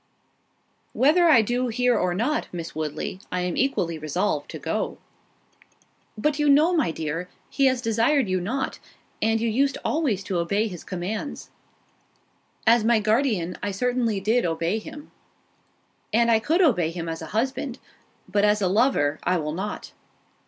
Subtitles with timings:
[0.93, 4.97] "Whether I do hear or not, Miss Woodley, I am equally resolved to go."
[6.17, 10.67] "But you know, my dear, he has desired you not—and you used always to obey
[10.67, 11.51] his commands."
[12.65, 15.11] "As my guardian, I certainly did obey him;
[16.11, 17.77] and I could obey him as a husband;
[18.27, 19.91] but as a lover, I will not."